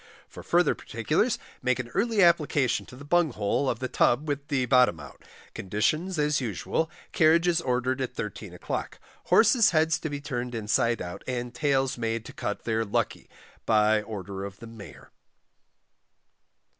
[0.27, 4.47] _For further particulars make an early application to the Bung hole of the Tub with
[4.47, 5.21] the bottom out.
[5.53, 6.89] Conditions as usual.
[7.11, 8.97] Carriages ordered at 13 o'clock.
[9.25, 13.29] Horses heads to be turned inside out, and Tails made to cut their Lucky
[13.67, 15.11] by order of the MAYOR.